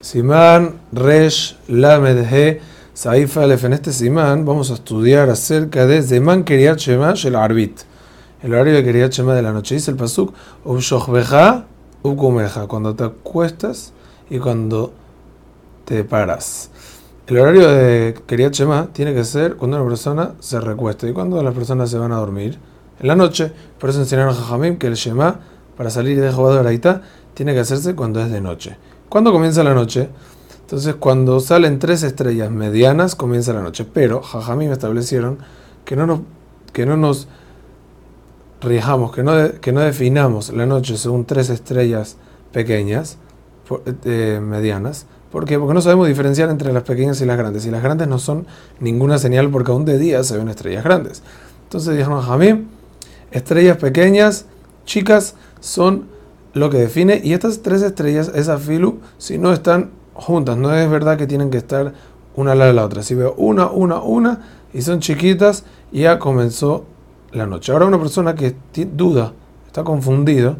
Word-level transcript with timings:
Simán 0.00 0.80
Resh 0.92 1.58
Lamed 1.66 2.18
He 2.32 2.60
Saif 2.94 3.36
Aleph. 3.36 3.64
En 3.64 3.72
este 3.72 3.92
Simán 3.92 4.44
vamos 4.44 4.70
a 4.70 4.74
estudiar 4.74 5.28
acerca 5.28 5.88
de 5.88 6.00
Zeman 6.02 6.44
Keriat 6.44 6.78
Shema 6.78 7.14
el 7.24 7.34
Arbit, 7.34 7.80
el 8.44 8.54
horario 8.54 8.74
de 8.74 8.84
Keriat 8.84 9.10
Shema 9.10 9.34
de 9.34 9.42
la 9.42 9.52
noche. 9.52 9.74
Dice 9.74 9.90
el 9.90 9.96
Pasuk: 9.96 10.32
cuando 12.68 12.94
te 12.94 13.02
acuestas 13.02 13.92
y 14.30 14.38
cuando 14.38 14.92
te 15.84 16.04
paras. 16.04 16.70
El 17.26 17.38
horario 17.38 17.68
de 17.68 18.14
Keriat 18.24 18.52
Shema 18.52 18.90
tiene 18.92 19.12
que 19.14 19.24
ser 19.24 19.56
cuando 19.56 19.78
una 19.78 19.88
persona 19.88 20.34
se 20.38 20.60
recuesta 20.60 21.08
y 21.08 21.12
cuando 21.12 21.42
las 21.42 21.54
personas 21.54 21.90
se 21.90 21.98
van 21.98 22.12
a 22.12 22.18
dormir 22.18 22.56
en 23.00 23.08
la 23.08 23.16
noche. 23.16 23.50
Por 23.80 23.90
eso 23.90 23.98
enseñaron 23.98 24.32
a 24.32 24.36
Jajamim 24.36 24.78
que 24.78 24.86
el 24.86 24.94
Shema, 24.94 25.40
para 25.76 25.90
salir 25.90 26.20
de 26.20 26.30
Jobad 26.30 26.62
de 26.62 27.00
tiene 27.34 27.52
que 27.52 27.58
hacerse 27.58 27.96
cuando 27.96 28.20
es 28.20 28.30
de 28.30 28.40
noche. 28.40 28.76
¿Cuándo 29.08 29.32
comienza 29.32 29.64
la 29.64 29.74
noche? 29.74 30.08
Entonces, 30.60 30.96
cuando 30.96 31.40
salen 31.40 31.78
tres 31.78 32.02
estrellas 32.02 32.50
medianas, 32.50 33.14
comienza 33.14 33.54
la 33.54 33.62
noche. 33.62 33.86
Pero 33.90 34.20
Jajamim 34.20 34.70
establecieron 34.70 35.38
que 35.86 35.96
no 35.96 36.06
nos, 36.06 36.20
que 36.74 36.84
no 36.84 36.98
nos 36.98 37.26
rijamos, 38.60 39.12
que 39.12 39.22
no, 39.22 39.32
que 39.62 39.72
no 39.72 39.80
definamos 39.80 40.50
la 40.50 40.66
noche 40.66 40.98
según 40.98 41.24
tres 41.24 41.48
estrellas 41.48 42.16
pequeñas, 42.52 43.16
eh, 44.04 44.40
medianas. 44.42 45.06
¿Por 45.32 45.46
qué? 45.46 45.58
Porque 45.58 45.72
no 45.72 45.80
sabemos 45.80 46.06
diferenciar 46.06 46.50
entre 46.50 46.70
las 46.74 46.82
pequeñas 46.82 47.20
y 47.22 47.24
las 47.24 47.38
grandes. 47.38 47.64
Y 47.64 47.70
las 47.70 47.82
grandes 47.82 48.08
no 48.08 48.18
son 48.18 48.46
ninguna 48.78 49.16
señal 49.16 49.50
porque 49.50 49.70
aún 49.70 49.86
de 49.86 49.96
día 49.96 50.22
se 50.22 50.36
ven 50.36 50.50
estrellas 50.50 50.84
grandes. 50.84 51.22
Entonces 51.64 51.96
dijeron 51.96 52.20
Jajamim, 52.20 52.66
estrellas 53.30 53.78
pequeñas, 53.78 54.44
chicas, 54.84 55.34
son 55.60 56.17
lo 56.54 56.70
que 56.70 56.78
define. 56.78 57.20
Y 57.22 57.32
estas 57.32 57.62
tres 57.62 57.82
estrellas, 57.82 58.30
esa 58.34 58.58
filu, 58.58 59.00
si 59.18 59.38
no 59.38 59.52
están 59.52 59.90
juntas, 60.14 60.56
no 60.56 60.74
es 60.74 60.90
verdad 60.90 61.16
que 61.16 61.26
tienen 61.26 61.50
que 61.50 61.58
estar 61.58 61.92
una 62.34 62.52
al 62.52 62.58
lado 62.58 62.70
de 62.70 62.74
la 62.74 62.84
otra. 62.84 63.02
Si 63.02 63.14
veo 63.14 63.34
una, 63.36 63.66
una, 63.70 64.00
una 64.00 64.40
y 64.72 64.82
son 64.82 65.00
chiquitas, 65.00 65.64
ya 65.92 66.18
comenzó 66.18 66.84
la 67.32 67.46
noche. 67.46 67.72
Ahora 67.72 67.86
una 67.86 67.98
persona 67.98 68.34
que 68.34 68.54
duda, 68.94 69.32
está 69.66 69.84
confundido 69.84 70.56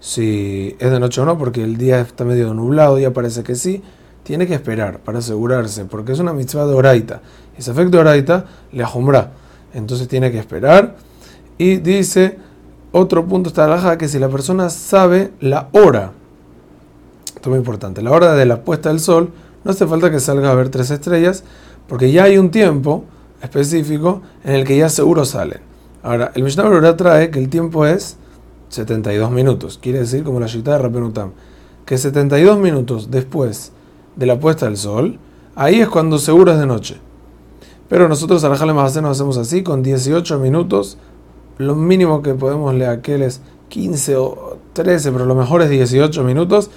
si 0.00 0.76
es 0.78 0.90
de 0.90 1.00
noche 1.00 1.22
o 1.22 1.24
no, 1.24 1.38
porque 1.38 1.64
el 1.64 1.78
día 1.78 2.00
está 2.00 2.24
medio 2.24 2.52
nublado, 2.52 2.98
ya 2.98 3.12
parece 3.12 3.42
que 3.42 3.54
sí, 3.54 3.82
tiene 4.22 4.46
que 4.46 4.54
esperar 4.54 5.00
para 5.00 5.18
asegurarse, 5.18 5.86
porque 5.86 6.12
es 6.12 6.18
una 6.18 6.34
mitzvah 6.34 6.66
de 6.66 6.74
oraita. 6.74 7.22
Ese 7.56 7.70
efecto 7.70 8.00
oraita 8.00 8.44
le 8.72 8.82
ajumbra. 8.82 9.32
Entonces 9.72 10.06
tiene 10.06 10.30
que 10.30 10.38
esperar. 10.38 10.96
Y 11.56 11.76
dice 11.76 12.38
otro 12.94 13.26
punto 13.26 13.48
está 13.48 13.66
la 13.66 13.98
que 13.98 14.06
si 14.06 14.20
la 14.20 14.28
persona 14.28 14.70
sabe 14.70 15.32
la 15.40 15.68
hora, 15.72 16.12
esto 17.26 17.40
es 17.40 17.48
muy 17.48 17.58
importante, 17.58 18.02
la 18.02 18.12
hora 18.12 18.34
de 18.34 18.46
la 18.46 18.62
puesta 18.62 18.88
del 18.90 19.00
sol, 19.00 19.30
no 19.64 19.72
hace 19.72 19.84
falta 19.86 20.12
que 20.12 20.20
salga 20.20 20.52
a 20.52 20.54
ver 20.54 20.68
tres 20.68 20.92
estrellas, 20.92 21.42
porque 21.88 22.12
ya 22.12 22.22
hay 22.22 22.38
un 22.38 22.52
tiempo 22.52 23.04
específico 23.42 24.22
en 24.44 24.54
el 24.54 24.64
que 24.64 24.76
ya 24.76 24.88
seguro 24.88 25.24
salen. 25.24 25.58
Ahora, 26.04 26.30
el 26.36 26.44
Mishnah 26.44 26.62
Berurah 26.62 26.96
trae 26.96 27.30
que 27.30 27.40
el 27.40 27.48
tiempo 27.48 27.84
es 27.84 28.16
72 28.68 29.28
minutos, 29.32 29.76
quiere 29.82 29.98
decir 29.98 30.22
como 30.22 30.38
la 30.38 30.46
cita 30.46 30.72
de 30.72 30.78
Rapenutam, 30.78 31.32
que 31.84 31.98
72 31.98 32.58
minutos 32.60 33.10
después 33.10 33.72
de 34.14 34.26
la 34.26 34.38
puesta 34.38 34.66
del 34.66 34.76
sol, 34.76 35.18
ahí 35.56 35.80
es 35.80 35.88
cuando 35.88 36.18
seguro 36.18 36.52
es 36.52 36.60
de 36.60 36.66
noche. 36.66 37.00
Pero 37.88 38.08
nosotros 38.08 38.44
a 38.44 38.48
la 38.48 38.74
nos 38.74 39.00
hacemos 39.10 39.36
así, 39.36 39.64
con 39.64 39.82
18 39.82 40.38
minutos 40.38 40.96
lo 41.58 41.74
mínimo 41.74 42.22
que 42.22 42.34
podemos 42.34 42.74
leer 42.74 42.90
aquel 42.90 43.22
es 43.22 43.40
15 43.68 44.16
o 44.16 44.58
13, 44.72 45.12
pero 45.12 45.26
lo 45.26 45.34
mejor 45.34 45.62
es 45.62 45.70
18 45.70 46.22
minutos. 46.24 46.70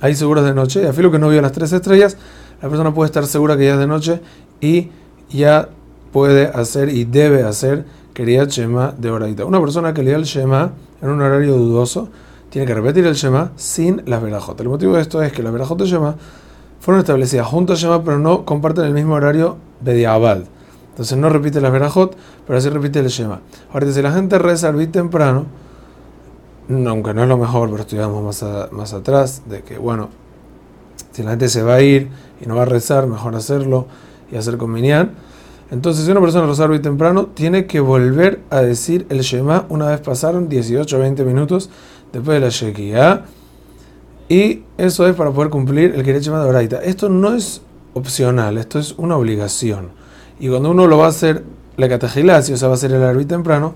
Ahí 0.00 0.14
seguros 0.14 0.44
de 0.44 0.54
noche. 0.54 0.82
Y 0.82 0.86
a 0.86 0.92
filo 0.92 1.10
que 1.10 1.18
no 1.18 1.28
vio 1.28 1.40
las 1.40 1.52
tres 1.52 1.72
estrellas, 1.72 2.16
la 2.60 2.68
persona 2.68 2.92
puede 2.92 3.06
estar 3.06 3.26
segura 3.26 3.56
que 3.56 3.66
ya 3.66 3.74
es 3.74 3.78
de 3.78 3.86
noche 3.86 4.20
y 4.60 4.90
ya 5.30 5.68
puede 6.12 6.46
hacer 6.46 6.88
y 6.88 7.04
debe 7.04 7.42
hacer 7.42 7.84
quería 8.14 8.44
Shema 8.44 8.94
de 8.96 9.10
oraita. 9.10 9.44
Una 9.44 9.60
persona 9.60 9.92
que 9.92 10.02
lea 10.02 10.16
el 10.16 10.24
Shema 10.24 10.72
en 11.02 11.10
un 11.10 11.20
horario 11.20 11.56
dudoso 11.56 12.08
tiene 12.48 12.66
que 12.66 12.74
repetir 12.74 13.04
el 13.04 13.14
Shema 13.14 13.50
sin 13.56 14.02
las 14.06 14.22
verajotas. 14.22 14.62
El 14.62 14.70
motivo 14.70 14.94
de 14.94 15.02
esto 15.02 15.20
es 15.22 15.32
que 15.32 15.42
las 15.42 15.52
verajotas 15.52 15.88
Shema 15.88 16.14
fueron 16.80 17.00
establecidas 17.00 17.46
junto 17.46 17.72
a 17.72 17.76
Shema, 17.76 18.04
pero 18.04 18.18
no 18.18 18.44
comparten 18.44 18.84
el 18.84 18.94
mismo 18.94 19.14
horario 19.14 19.56
Bediabad. 19.80 20.44
Entonces 20.94 21.18
no 21.18 21.28
repite 21.28 21.60
las 21.60 21.72
verajot, 21.72 22.16
pero 22.46 22.56
así 22.56 22.68
repite 22.68 23.00
el 23.00 23.08
Shema. 23.08 23.40
Ahora, 23.72 23.90
si 23.90 24.00
la 24.00 24.12
gente 24.12 24.38
reza 24.38 24.68
al 24.68 24.88
temprano, 24.90 25.46
aunque 26.68 27.12
no 27.12 27.24
es 27.24 27.28
lo 27.28 27.36
mejor, 27.36 27.68
pero 27.68 27.82
estudiamos 27.82 28.22
más, 28.22 28.70
más 28.70 28.92
atrás, 28.94 29.42
de 29.46 29.62
que, 29.62 29.76
bueno, 29.76 30.10
si 31.10 31.24
la 31.24 31.30
gente 31.30 31.48
se 31.48 31.64
va 31.64 31.74
a 31.74 31.82
ir 31.82 32.10
y 32.40 32.46
no 32.46 32.54
va 32.54 32.62
a 32.62 32.66
rezar, 32.66 33.08
mejor 33.08 33.34
hacerlo 33.34 33.88
y 34.30 34.36
hacer 34.36 34.56
con 34.56 34.70
Minyan. 34.70 35.10
Entonces, 35.72 36.04
si 36.04 36.12
una 36.12 36.20
persona 36.20 36.46
reza 36.46 36.64
al 36.64 36.80
temprano, 36.80 37.26
tiene 37.26 37.66
que 37.66 37.80
volver 37.80 38.42
a 38.50 38.60
decir 38.60 39.04
el 39.08 39.22
Shema 39.22 39.66
una 39.70 39.86
vez 39.88 39.98
pasaron 40.00 40.48
18 40.48 40.96
o 40.96 41.00
20 41.00 41.24
minutos 41.24 41.70
después 42.12 42.36
de 42.36 42.40
la 42.40 42.50
Shekiah. 42.50 43.24
Y 44.28 44.62
eso 44.78 45.08
es 45.08 45.16
para 45.16 45.32
poder 45.32 45.50
cumplir 45.50 45.92
el 45.96 46.04
Kiret 46.04 46.22
Shema 46.22 46.44
de. 46.44 46.80
Esto 46.84 47.08
no 47.08 47.34
es 47.34 47.62
opcional, 47.94 48.58
esto 48.58 48.78
es 48.78 48.94
una 48.96 49.16
obligación. 49.16 50.03
Y 50.40 50.48
cuando 50.48 50.70
uno 50.70 50.86
lo 50.86 50.98
va 50.98 51.06
a 51.06 51.08
hacer, 51.10 51.44
la 51.76 51.88
catagilasi, 51.88 52.52
o 52.52 52.56
sea, 52.56 52.68
va 52.68 52.74
a 52.74 52.76
hacer 52.76 52.92
el 52.92 53.02
arbit 53.02 53.28
temprano, 53.28 53.74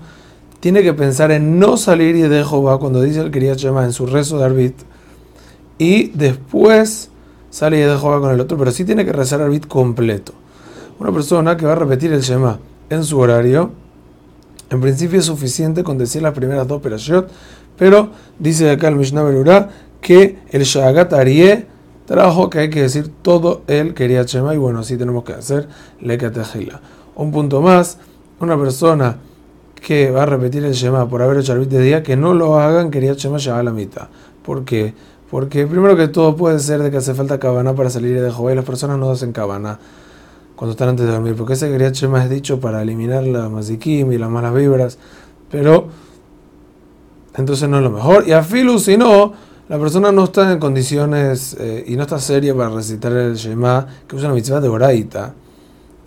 tiene 0.59 0.83
que 0.83 0.93
pensar 0.93 1.31
en 1.31 1.59
no 1.59 1.77
salir 1.77 2.15
y 2.15 2.21
de 2.21 2.43
Jehová 2.43 2.79
cuando 2.79 3.01
dice 3.01 3.21
el 3.21 3.31
quería 3.31 3.53
Shema 3.53 3.85
en 3.85 3.93
su 3.93 4.05
rezo 4.05 4.37
de 4.39 4.45
arbit 4.45 4.75
y 5.77 6.09
después 6.09 7.09
sale 7.49 7.79
y 7.79 7.81
de 7.81 7.97
Jehová 7.97 8.19
con 8.19 8.31
el 8.31 8.39
otro, 8.39 8.57
pero 8.57 8.71
sí 8.71 8.83
tiene 8.83 9.05
que 9.05 9.13
rezar 9.13 9.41
arbit 9.41 9.67
completo. 9.67 10.33
Una 10.99 11.11
persona 11.11 11.55
que 11.55 11.65
va 11.65 11.73
a 11.73 11.75
repetir 11.75 12.11
el 12.11 12.21
Shema 12.21 12.59
en 12.89 13.03
su 13.03 13.17
horario, 13.19 13.71
en 14.69 14.81
principio 14.81 15.19
es 15.19 15.25
suficiente 15.25 15.83
con 15.83 15.97
decir 15.97 16.21
las 16.21 16.33
primeras 16.33 16.67
dos 16.67 16.81
perashot, 16.81 17.29
pero 17.77 18.11
dice 18.37 18.69
acá 18.69 18.89
el 18.89 18.97
Mishnah 18.97 19.23
Berurah 19.23 19.69
que 20.01 20.39
el 20.51 20.63
Shagat 20.63 21.13
Arieh 21.13 21.65
trabajo 22.15 22.49
que 22.49 22.57
hay 22.57 22.69
que 22.71 22.81
decir 22.81 23.11
todo 23.21 23.61
el 23.67 23.93
quería 23.93 24.23
Shema 24.23 24.55
y 24.55 24.57
bueno, 24.57 24.79
así 24.79 24.97
tenemos 24.97 25.23
que 25.23 25.33
hacer 25.33 25.69
Lekatejila. 26.01 26.81
Un 27.15 27.31
punto 27.31 27.61
más, 27.61 27.99
una 28.39 28.57
persona 28.57 29.17
que 29.75 30.09
va 30.09 30.23
a 30.23 30.25
repetir 30.25 30.65
el 30.65 30.73
Shema 30.73 31.07
por 31.07 31.21
haber 31.21 31.37
hecho 31.37 31.53
el 31.53 31.69
de 31.69 31.79
día, 31.79 32.01
que 32.01 32.17
no 32.17 32.33
lo 32.33 32.59
hagan 32.59 32.89
quería 32.89 33.13
Shema 33.13 33.37
ya 33.37 33.59
a 33.59 33.63
la 33.63 33.71
mitad. 33.71 34.07
¿Por 34.43 34.65
qué? 34.65 34.95
Porque 35.29 35.67
primero 35.67 35.95
que 35.95 36.07
todo 36.07 36.35
puede 36.35 36.57
ser 36.57 36.81
de 36.81 36.89
que 36.89 36.97
hace 36.97 37.13
falta 37.13 37.39
cabana 37.39 37.75
para 37.75 37.91
salir 37.91 38.19
de 38.19 38.31
Jehová 38.31 38.53
y 38.53 38.55
las 38.55 38.65
personas 38.65 38.97
no 38.97 39.11
hacen 39.11 39.31
cabana 39.31 39.77
cuando 40.55 40.71
están 40.71 40.89
antes 40.89 41.05
de 41.05 41.11
dormir, 41.11 41.35
porque 41.35 41.53
ese 41.53 41.69
quería 41.69 41.89
Shema 41.89 42.23
es 42.23 42.29
dicho 42.31 42.59
para 42.59 42.81
eliminar 42.81 43.23
la 43.23 43.49
mazikim 43.49 44.11
y 44.11 44.17
las 44.17 44.31
malas 44.31 44.55
vibras, 44.55 44.97
pero 45.51 45.89
entonces 47.35 47.69
no 47.69 47.77
es 47.77 47.83
lo 47.83 47.91
mejor. 47.91 48.27
Y 48.27 48.31
a 48.31 48.41
Filu, 48.41 48.79
si 48.79 48.97
no, 48.97 49.33
la 49.69 49.77
persona 49.77 50.11
no 50.11 50.23
está 50.23 50.51
en 50.51 50.57
condiciones 50.57 51.55
eh, 51.59 51.85
y 51.87 51.95
no 51.95 52.01
está 52.01 52.17
seria 52.17 52.55
para 52.55 52.69
recitar 52.69 53.11
el 53.13 53.35
Shema, 53.35 53.85
que 54.07 54.15
usa 54.15 54.27
una 54.27 54.33
mitzvah 54.33 54.59
de 54.59 54.67
oraita, 54.67 55.35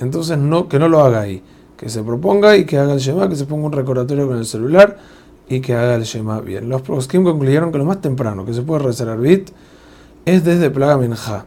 entonces 0.01 0.37
no, 0.37 0.69
que 0.69 0.81
no 0.81 0.89
lo 0.89 1.01
haga 1.01 1.21
ahí. 1.21 1.41
Que 1.77 1.89
se 1.89 2.03
proponga 2.03 2.57
y 2.57 2.65
que 2.65 2.77
haga 2.77 2.93
el 2.93 2.99
Shema, 2.99 3.29
que 3.29 3.37
se 3.37 3.47
ponga 3.47 3.67
un 3.67 3.73
recordatorio 3.73 4.27
con 4.27 4.37
el 4.37 4.47
celular 4.47 4.99
y 5.49 5.61
que 5.61 5.75
haga 5.75 5.95
el 5.95 6.03
Shema 6.03 6.41
bien. 6.41 6.69
Los 6.69 6.83
proskim 6.83 7.23
concluyeron 7.23 7.71
que 7.71 7.79
lo 7.79 7.85
más 7.85 8.01
temprano 8.01 8.45
que 8.45 8.53
se 8.53 8.63
puede 8.63 8.83
rezar 8.83 9.17
bit 9.19 9.51
es 10.25 10.45
desde 10.45 10.69
Plaga 10.71 10.99
Minja. 10.99 11.47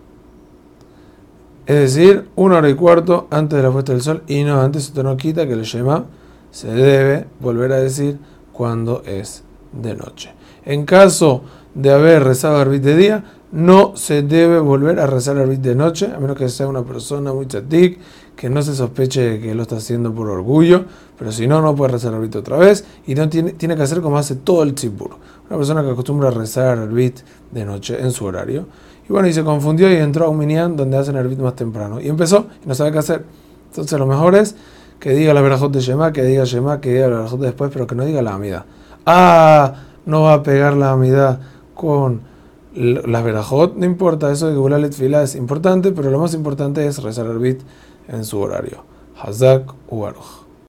Es 1.66 1.76
decir, 1.76 2.30
una 2.36 2.58
hora 2.58 2.70
y 2.70 2.76
cuarto 2.76 3.28
antes 3.30 3.58
de 3.58 3.64
la 3.64 3.72
puesta 3.72 3.92
del 3.92 4.02
sol 4.02 4.24
y 4.28 4.44
no 4.46 4.62
antes, 4.62 4.86
esto 4.86 5.04
no 5.04 5.18
quita 5.18 5.46
que 5.48 5.54
el 5.54 5.64
Shema 5.64 6.06
se 6.52 6.70
debe 6.70 7.26
volver 7.42 7.74
a 7.74 7.78
decir 7.78 8.20
cuando 8.54 9.04
es 9.06 9.44
de 9.76 9.96
noche. 9.96 10.34
En 10.66 10.86
caso 10.86 11.44
de 11.74 11.92
haber 11.92 12.24
rezado 12.24 12.58
arbit 12.58 12.82
de 12.82 12.96
día, 12.96 13.24
no 13.52 13.96
se 13.96 14.22
debe 14.22 14.60
volver 14.60 15.00
a 15.00 15.08
rezar 15.08 15.38
arbit 15.38 15.62
de 15.62 15.76
noche, 15.76 16.12
a 16.14 16.20
menos 16.20 16.38
que 16.38 16.50
sea 16.50 16.68
una 16.68 16.84
persona 16.84 17.34
muy 17.34 17.48
chatic, 17.48 18.00
que 18.36 18.50
no 18.50 18.62
se 18.62 18.76
sospeche 18.76 19.40
que 19.40 19.56
lo 19.56 19.62
está 19.62 19.78
haciendo 19.78 20.14
por 20.14 20.30
orgullo, 20.30 20.86
pero 21.18 21.32
si 21.32 21.48
no, 21.48 21.62
no 21.62 21.76
puede 21.76 21.94
rezar 21.94 22.14
arbit 22.14 22.36
otra 22.36 22.58
vez 22.58 22.84
y 23.08 23.16
no 23.16 23.30
tiene, 23.30 23.54
tiene 23.54 23.76
que 23.78 23.84
hacer 23.84 24.02
como 24.02 24.18
hace 24.18 24.36
todo 24.36 24.64
el 24.64 24.74
tzipur. 24.74 25.12
Una 25.50 25.58
persona 25.58 25.84
que 25.84 25.92
acostumbra 25.92 26.30
a 26.30 26.32
rezar 26.32 26.78
arbit 26.78 27.20
de 27.52 27.64
noche 27.64 27.98
en 28.02 28.12
su 28.12 28.26
horario. 28.26 28.66
Y 29.08 29.14
bueno, 29.14 29.28
y 29.28 29.34
se 29.34 29.44
confundió 29.44 29.90
y 29.92 29.96
entró 29.96 30.26
a 30.26 30.30
un 30.30 30.38
minyan 30.38 30.76
donde 30.76 30.98
hacen 30.98 31.16
arbit 31.16 31.40
más 31.40 31.56
temprano. 31.56 32.02
Y 32.02 32.10
empezó 32.10 32.48
y 32.64 32.68
no 32.68 32.76
sabe 32.76 32.92
qué 32.92 32.98
hacer. 32.98 33.24
Entonces 33.70 33.98
lo 33.98 34.08
mejor 34.08 34.36
es 34.36 34.56
que 35.00 35.12
diga 35.12 35.34
la 35.34 35.42
verajot 35.42 35.72
de 35.72 35.80
Shema, 35.80 36.12
que 36.12 36.24
diga 36.24 36.44
Shema, 36.44 36.82
que 36.82 36.92
diga 36.92 37.08
la 37.08 37.18
verajot 37.18 37.40
después, 37.40 37.70
pero 37.72 37.86
que 37.88 37.96
no 37.96 38.04
diga 38.04 38.22
la 38.22 38.34
amida. 38.34 38.66
Ah, 39.06 39.76
no 40.06 40.24
va 40.24 40.34
a 40.34 40.44
pegar 40.44 40.76
la 40.76 40.92
amida 40.92 41.40
con 41.74 42.22
las 42.74 43.24
verajot, 43.24 43.76
no 43.76 43.86
importa, 43.86 44.32
eso 44.32 44.50
de 44.50 44.56
Gulalet 44.56 44.94
Fila 44.94 45.24
es 45.24 45.36
importante, 45.36 45.92
pero 45.92 46.10
lo 46.10 46.20
más 46.20 46.34
importante 46.34 46.86
es 46.86 47.02
rezar 47.02 47.28
el 47.28 47.40
bit 47.40 47.62
en 48.08 48.26
su 48.26 48.40
horario. 48.40 48.84
Hazak 49.18 49.74
Ubaruch. 49.90 50.45